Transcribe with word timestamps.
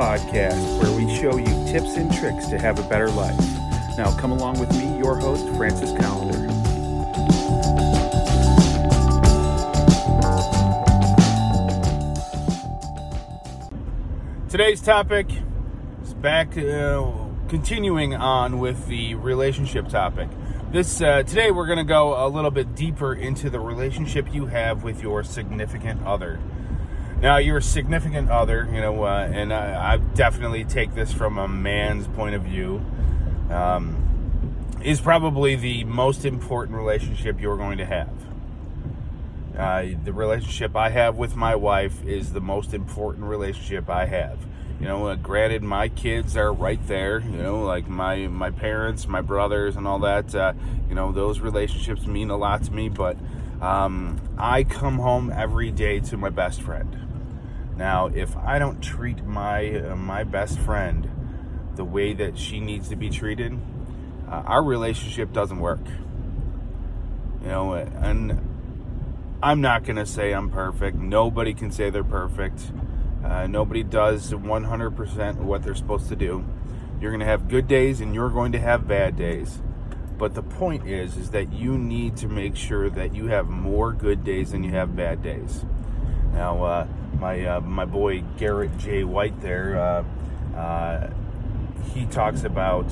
podcast 0.00 0.80
where 0.80 0.96
we 0.96 1.14
show 1.14 1.36
you 1.36 1.44
tips 1.70 1.98
and 1.98 2.10
tricks 2.14 2.46
to 2.46 2.58
have 2.58 2.78
a 2.78 2.88
better 2.88 3.10
life. 3.10 3.38
Now, 3.98 4.16
come 4.16 4.32
along 4.32 4.58
with 4.58 4.70
me, 4.72 4.96
your 4.96 5.14
host, 5.14 5.46
Francis 5.58 5.90
Callender. 5.90 6.38
Today's 14.48 14.80
topic 14.80 15.28
is 16.02 16.14
back, 16.14 16.56
uh, 16.56 17.12
continuing 17.48 18.14
on 18.14 18.58
with 18.58 18.86
the 18.86 19.16
relationship 19.16 19.86
topic. 19.88 20.30
This 20.72 21.02
uh, 21.02 21.24
today 21.24 21.50
we're 21.50 21.66
going 21.66 21.76
to 21.76 21.84
go 21.84 22.26
a 22.26 22.28
little 22.28 22.50
bit 22.50 22.74
deeper 22.74 23.12
into 23.12 23.50
the 23.50 23.60
relationship 23.60 24.32
you 24.32 24.46
have 24.46 24.82
with 24.82 25.02
your 25.02 25.22
significant 25.24 26.02
other. 26.06 26.40
Now, 27.20 27.36
your 27.36 27.60
significant 27.60 28.30
other, 28.30 28.66
you 28.72 28.80
know, 28.80 29.04
uh, 29.04 29.28
and 29.30 29.52
I, 29.52 29.92
I, 29.92 29.96
definitely 29.98 30.64
take 30.64 30.94
this 30.94 31.12
from 31.12 31.36
a 31.36 31.46
man's 31.46 32.08
point 32.08 32.34
of 32.34 32.42
view, 32.44 32.82
um, 33.50 34.78
is 34.82 35.02
probably 35.02 35.54
the 35.54 35.84
most 35.84 36.24
important 36.24 36.78
relationship 36.78 37.38
you're 37.38 37.58
going 37.58 37.76
to 37.76 37.84
have. 37.84 38.08
Uh, 39.54 39.88
the 40.02 40.14
relationship 40.14 40.74
I 40.74 40.88
have 40.88 41.16
with 41.16 41.36
my 41.36 41.54
wife 41.54 42.02
is 42.06 42.32
the 42.32 42.40
most 42.40 42.72
important 42.72 43.26
relationship 43.26 43.90
I 43.90 44.06
have. 44.06 44.38
You 44.80 44.86
know, 44.86 45.08
uh, 45.08 45.16
granted, 45.16 45.62
my 45.62 45.88
kids 45.88 46.38
are 46.38 46.54
right 46.54 46.80
there. 46.86 47.18
You 47.20 47.36
know, 47.36 47.62
like 47.64 47.86
my 47.86 48.28
my 48.28 48.50
parents, 48.50 49.06
my 49.06 49.20
brothers, 49.20 49.76
and 49.76 49.86
all 49.86 49.98
that. 49.98 50.34
Uh, 50.34 50.54
you 50.88 50.94
know, 50.94 51.12
those 51.12 51.40
relationships 51.40 52.06
mean 52.06 52.30
a 52.30 52.36
lot 52.38 52.62
to 52.62 52.72
me. 52.72 52.88
But 52.88 53.18
um, 53.60 54.18
I 54.38 54.64
come 54.64 54.98
home 54.98 55.30
every 55.30 55.70
day 55.70 56.00
to 56.00 56.16
my 56.16 56.30
best 56.30 56.62
friend. 56.62 57.09
Now, 57.76 58.06
if 58.06 58.36
I 58.36 58.58
don't 58.58 58.82
treat 58.82 59.24
my 59.24 59.74
uh, 59.74 59.96
my 59.96 60.24
best 60.24 60.58
friend 60.58 61.08
the 61.76 61.84
way 61.84 62.12
that 62.14 62.38
she 62.38 62.60
needs 62.60 62.88
to 62.88 62.96
be 62.96 63.10
treated, 63.10 63.58
uh, 64.28 64.42
our 64.46 64.62
relationship 64.62 65.32
doesn't 65.32 65.58
work. 65.58 65.84
You 67.42 67.48
know, 67.48 67.72
and 67.74 69.38
I'm 69.42 69.62
not 69.62 69.84
going 69.84 69.96
to 69.96 70.04
say 70.04 70.32
I'm 70.32 70.50
perfect. 70.50 70.98
Nobody 70.98 71.54
can 71.54 71.70
say 71.70 71.88
they're 71.88 72.04
perfect. 72.04 72.60
Uh, 73.24 73.46
nobody 73.46 73.82
does 73.82 74.32
100% 74.32 75.36
what 75.36 75.62
they're 75.62 75.74
supposed 75.74 76.08
to 76.08 76.16
do. 76.16 76.44
You're 77.00 77.10
going 77.10 77.20
to 77.20 77.26
have 77.26 77.48
good 77.48 77.66
days 77.66 78.00
and 78.00 78.14
you're 78.14 78.28
going 78.28 78.52
to 78.52 78.58
have 78.58 78.86
bad 78.86 79.16
days. 79.16 79.60
But 80.18 80.34
the 80.34 80.42
point 80.42 80.86
is, 80.86 81.16
is 81.16 81.30
that 81.30 81.50
you 81.50 81.78
need 81.78 82.18
to 82.18 82.28
make 82.28 82.54
sure 82.54 82.90
that 82.90 83.14
you 83.14 83.28
have 83.28 83.48
more 83.48 83.92
good 83.92 84.22
days 84.22 84.52
than 84.52 84.62
you 84.62 84.70
have 84.72 84.94
bad 84.94 85.22
days. 85.22 85.64
Now, 86.34 86.62
uh, 86.62 86.86
my 87.20 87.44
uh, 87.44 87.60
my 87.60 87.84
boy 87.84 88.22
Garrett 88.38 88.76
J. 88.78 89.04
White 89.04 89.40
there, 89.40 89.78
uh, 89.78 90.58
uh, 90.58 91.10
he 91.94 92.06
talks 92.06 92.42
about 92.44 92.90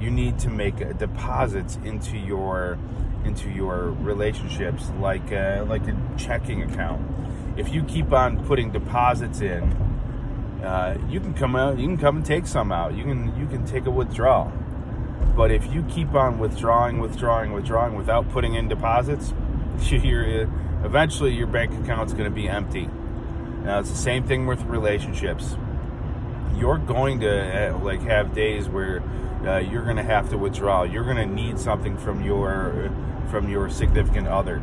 you 0.00 0.10
need 0.10 0.38
to 0.40 0.48
make 0.48 0.98
deposits 0.98 1.78
into 1.84 2.16
your 2.16 2.78
into 3.24 3.50
your 3.50 3.90
relationships, 3.90 4.90
like 5.00 5.30
a, 5.30 5.60
uh, 5.60 5.64
like 5.66 5.86
a 5.86 5.96
checking 6.16 6.62
account. 6.62 7.02
If 7.56 7.72
you 7.74 7.82
keep 7.84 8.12
on 8.12 8.44
putting 8.46 8.70
deposits 8.70 9.40
in, 9.40 9.62
uh, 10.64 10.96
you 11.08 11.20
can 11.20 11.34
come 11.34 11.54
out. 11.54 11.78
You 11.78 11.86
can 11.86 11.98
come 11.98 12.16
and 12.16 12.26
take 12.26 12.46
some 12.46 12.72
out. 12.72 12.96
You 12.96 13.04
can 13.04 13.38
you 13.38 13.46
can 13.46 13.66
take 13.66 13.86
a 13.86 13.90
withdrawal. 13.90 14.50
But 15.36 15.50
if 15.50 15.72
you 15.72 15.84
keep 15.84 16.14
on 16.14 16.38
withdrawing, 16.38 16.98
withdrawing, 16.98 17.52
withdrawing 17.52 17.94
without 17.96 18.28
putting 18.30 18.54
in 18.54 18.66
deposits, 18.66 19.34
you're, 19.82 20.42
eventually 20.84 21.32
your 21.32 21.46
bank 21.46 21.72
account's 21.84 22.12
going 22.12 22.24
to 22.24 22.34
be 22.34 22.48
empty. 22.48 22.88
Now 23.64 23.80
it's 23.80 23.90
the 23.90 23.96
same 23.96 24.24
thing 24.24 24.46
with 24.46 24.62
relationships. 24.62 25.56
You're 26.56 26.78
going 26.78 27.20
to 27.20 27.74
uh, 27.74 27.78
like 27.78 28.02
have 28.02 28.34
days 28.34 28.68
where 28.68 29.02
uh, 29.46 29.58
you're 29.58 29.84
going 29.84 29.96
to 29.96 30.02
have 30.02 30.30
to 30.30 30.38
withdraw. 30.38 30.82
You're 30.82 31.04
going 31.04 31.16
to 31.16 31.26
need 31.26 31.58
something 31.58 31.96
from 31.96 32.22
your 32.24 32.90
from 33.30 33.50
your 33.50 33.68
significant 33.68 34.26
other. 34.26 34.62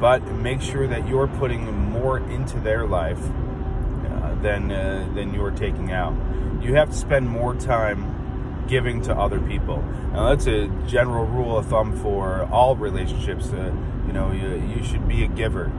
But 0.00 0.24
make 0.26 0.62
sure 0.62 0.86
that 0.86 1.08
you're 1.08 1.26
putting 1.26 1.64
more 1.90 2.18
into 2.18 2.58
their 2.60 2.86
life 2.86 3.20
uh, 3.20 4.34
than 4.42 4.70
uh, 4.70 5.10
than 5.14 5.34
you're 5.34 5.50
taking 5.50 5.92
out. 5.92 6.14
You 6.62 6.74
have 6.74 6.90
to 6.90 6.96
spend 6.96 7.28
more 7.28 7.54
time 7.54 8.64
giving 8.68 9.02
to 9.02 9.14
other 9.14 9.40
people. 9.40 9.82
Now 10.12 10.30
that's 10.30 10.46
a 10.46 10.68
general 10.86 11.26
rule 11.26 11.58
of 11.58 11.66
thumb 11.66 11.96
for 12.00 12.44
all 12.52 12.76
relationships. 12.76 13.48
Uh, 13.52 13.74
you 14.06 14.12
know, 14.12 14.32
you, 14.32 14.74
you 14.76 14.84
should 14.84 15.08
be 15.08 15.24
a 15.24 15.28
giver. 15.28 15.72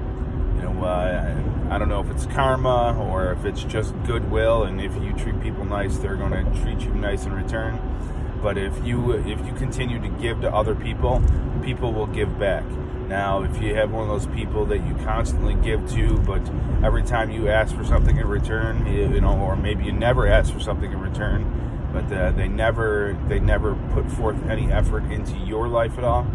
You 0.61 0.69
know, 0.69 0.83
uh, 0.83 1.71
I 1.71 1.77
don't 1.77 1.89
know 1.89 2.01
if 2.01 2.09
it's 2.11 2.25
karma 2.27 2.95
or 2.99 3.31
if 3.31 3.45
it's 3.45 3.63
just 3.63 3.95
goodwill, 4.05 4.63
and 4.63 4.79
if 4.79 4.93
you 5.01 5.13
treat 5.13 5.41
people 5.41 5.65
nice, 5.65 5.97
they're 5.97 6.15
going 6.15 6.31
to 6.31 6.61
treat 6.61 6.81
you 6.81 6.93
nice 6.93 7.25
in 7.25 7.33
return. 7.33 7.79
But 8.43 8.57
if 8.57 8.73
you 8.85 9.11
if 9.11 9.45
you 9.45 9.53
continue 9.53 9.99
to 9.99 10.09
give 10.21 10.41
to 10.41 10.53
other 10.53 10.75
people, 10.75 11.23
people 11.63 11.93
will 11.93 12.07
give 12.07 12.37
back. 12.39 12.63
Now, 13.07 13.43
if 13.43 13.61
you 13.61 13.75
have 13.75 13.91
one 13.91 14.03
of 14.03 14.09
those 14.09 14.33
people 14.35 14.65
that 14.67 14.85
you 14.87 14.95
constantly 15.03 15.55
give 15.55 15.89
to, 15.91 16.17
but 16.19 16.41
every 16.83 17.03
time 17.03 17.29
you 17.29 17.49
ask 17.49 17.75
for 17.75 17.83
something 17.83 18.17
in 18.17 18.27
return, 18.27 18.85
you 18.85 19.19
know, 19.19 19.37
or 19.37 19.55
maybe 19.55 19.83
you 19.83 19.91
never 19.91 20.27
ask 20.27 20.53
for 20.53 20.59
something 20.59 20.91
in 20.91 20.99
return, 20.99 21.89
but 21.91 22.11
uh, 22.13 22.31
they 22.31 22.47
never 22.47 23.17
they 23.27 23.39
never 23.39 23.75
put 23.93 24.09
forth 24.11 24.37
any 24.47 24.71
effort 24.71 25.03
into 25.11 25.37
your 25.37 25.67
life 25.67 25.97
at 25.97 26.03
all, 26.03 26.25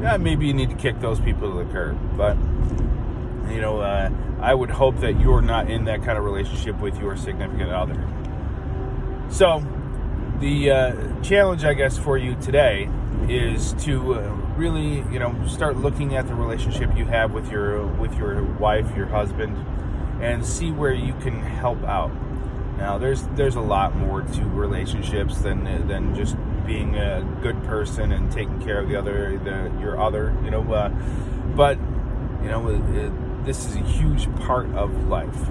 yeah, 0.00 0.16
maybe 0.16 0.46
you 0.46 0.54
need 0.54 0.70
to 0.70 0.76
kick 0.76 1.00
those 1.00 1.20
people 1.20 1.52
to 1.52 1.64
the 1.64 1.72
curb. 1.72 1.98
But 2.16 2.36
you 3.48 3.60
know, 3.60 3.80
uh, 3.80 4.10
I 4.40 4.54
would 4.54 4.70
hope 4.70 4.98
that 5.00 5.20
you're 5.20 5.42
not 5.42 5.70
in 5.70 5.84
that 5.84 6.02
kind 6.02 6.18
of 6.18 6.24
relationship 6.24 6.78
with 6.80 6.98
your 6.98 7.16
significant 7.16 7.70
other. 7.70 8.08
So, 9.30 9.64
the 10.40 10.70
uh, 10.70 11.22
challenge, 11.22 11.64
I 11.64 11.74
guess, 11.74 11.96
for 11.96 12.18
you 12.18 12.34
today 12.36 12.88
is 13.28 13.72
to 13.84 14.14
uh, 14.14 14.34
really, 14.56 14.96
you 15.12 15.18
know, 15.18 15.34
start 15.46 15.76
looking 15.76 16.16
at 16.16 16.26
the 16.26 16.34
relationship 16.34 16.96
you 16.96 17.04
have 17.06 17.32
with 17.32 17.50
your 17.50 17.86
with 17.86 18.14
your 18.16 18.42
wife, 18.42 18.96
your 18.96 19.06
husband, 19.06 19.56
and 20.20 20.44
see 20.44 20.70
where 20.70 20.92
you 20.92 21.14
can 21.14 21.40
help 21.40 21.82
out. 21.84 22.10
Now, 22.76 22.98
there's 22.98 23.22
there's 23.36 23.54
a 23.54 23.60
lot 23.60 23.94
more 23.96 24.22
to 24.22 24.44
relationships 24.44 25.38
than 25.38 25.86
than 25.86 26.14
just 26.14 26.36
being 26.66 26.96
a 26.96 27.22
good 27.42 27.62
person 27.64 28.12
and 28.12 28.30
taking 28.30 28.60
care 28.60 28.80
of 28.80 28.88
the 28.88 28.96
other, 28.96 29.38
the 29.38 29.72
your 29.80 30.00
other, 30.00 30.36
you 30.44 30.50
know. 30.50 30.72
Uh, 30.72 30.88
but 31.54 31.78
you 32.42 32.48
know, 32.48 32.68
it, 32.68 33.12
this 33.44 33.66
is 33.66 33.76
a 33.76 33.80
huge 33.80 34.32
part 34.36 34.66
of 34.74 35.08
life. 35.08 35.48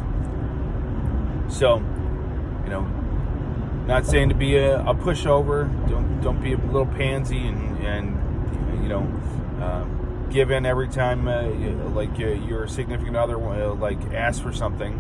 So, 1.50 1.78
you 2.64 2.70
know, 2.70 2.88
not 3.86 4.06
saying 4.06 4.30
to 4.30 4.36
be 4.36 4.56
a, 4.58 4.80
a 4.82 4.94
pushover. 4.96 5.68
Don't 5.90 6.22
don't 6.22 6.42
be 6.42 6.54
a 6.54 6.58
little 6.58 6.86
pansy 6.86 7.48
and 7.48 7.78
and 7.86 8.84
you 8.84 8.90
know 8.90 9.02
uh, 9.62 9.86
give 10.30 10.52
in 10.52 10.66
every 10.66 10.88
time 10.88 11.28
uh, 11.28 11.44
like 11.90 12.12
uh, 12.20 12.28
your 12.28 12.68
significant 12.68 13.18
other 13.18 13.38
uh, 13.38 13.74
like 13.74 14.02
ask 14.14 14.42
for 14.42 14.54
something. 14.54 14.94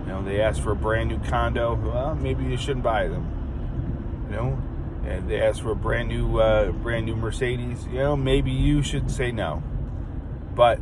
You 0.00 0.06
know 0.06 0.24
they 0.24 0.40
ask 0.40 0.62
for 0.62 0.72
a 0.72 0.76
brand 0.76 1.10
new 1.10 1.18
condo. 1.28 1.74
Well, 1.74 2.14
maybe 2.14 2.44
you 2.44 2.56
shouldn't 2.56 2.84
buy 2.84 3.08
them. 3.08 4.26
You 4.30 4.36
know, 4.36 4.62
and 5.04 5.28
they 5.28 5.42
ask 5.42 5.62
for 5.62 5.72
a 5.72 5.76
brand 5.76 6.08
new 6.08 6.38
uh, 6.38 6.70
brand 6.70 7.06
new 7.06 7.16
Mercedes. 7.16 7.86
You 7.92 7.98
know 7.98 8.16
maybe 8.16 8.50
you 8.50 8.82
should 8.82 9.10
say 9.10 9.32
no. 9.32 9.62
But 10.54 10.80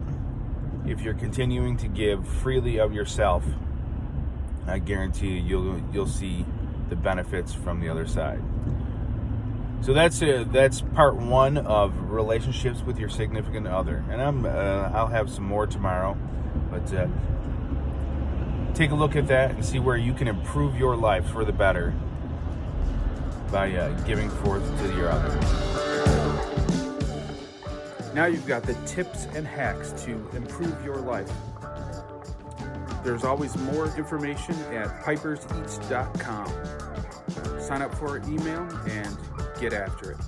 if 0.86 1.02
you're 1.02 1.14
continuing 1.14 1.76
to 1.78 1.88
give 1.88 2.26
freely 2.26 2.78
of 2.78 2.92
yourself, 2.92 3.44
I 4.66 4.78
guarantee 4.78 5.38
you 5.38 5.42
you'll 5.42 5.82
you'll 5.92 6.06
see 6.06 6.44
the 6.88 6.96
benefits 6.96 7.52
from 7.52 7.80
the 7.80 7.88
other 7.88 8.06
side. 8.06 8.42
So 9.82 9.94
that's 9.94 10.20
uh, 10.22 10.44
that's 10.48 10.82
part 10.82 11.16
one 11.16 11.56
of 11.56 12.10
relationships 12.10 12.82
with 12.82 12.98
your 12.98 13.08
significant 13.08 13.66
other, 13.66 14.04
and 14.10 14.20
I'm 14.20 14.44
uh, 14.44 14.90
I'll 14.92 15.06
have 15.06 15.30
some 15.30 15.44
more 15.44 15.66
tomorrow, 15.66 16.16
but 16.70 16.92
uh, 16.92 17.06
take 18.74 18.90
a 18.90 18.94
look 18.94 19.16
at 19.16 19.26
that 19.28 19.52
and 19.52 19.64
see 19.64 19.78
where 19.78 19.96
you 19.96 20.12
can 20.12 20.28
improve 20.28 20.76
your 20.76 20.96
life 20.96 21.26
for 21.26 21.44
the 21.44 21.52
better 21.52 21.94
by 23.50 23.74
uh, 23.74 23.90
giving 24.02 24.28
forth 24.28 24.64
to 24.80 24.94
your 24.94 25.10
other. 25.10 25.99
Now 28.14 28.26
you've 28.26 28.46
got 28.46 28.64
the 28.64 28.74
tips 28.86 29.26
and 29.34 29.46
hacks 29.46 29.92
to 30.04 30.10
improve 30.34 30.84
your 30.84 30.96
life. 30.96 31.30
There's 33.04 33.24
always 33.24 33.56
more 33.58 33.86
information 33.96 34.54
at 34.72 35.02
piperseats.com. 35.02 36.46
Sign 37.60 37.82
up 37.82 37.94
for 37.94 38.08
our 38.08 38.18
email 38.28 38.68
and 38.88 39.16
get 39.60 39.72
after 39.72 40.10
it. 40.12 40.18